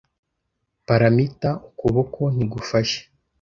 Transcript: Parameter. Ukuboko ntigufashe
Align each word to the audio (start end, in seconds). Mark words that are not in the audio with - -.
Parameter. 0.87 1.53
Ukuboko 1.69 2.21
ntigufashe 2.35 2.99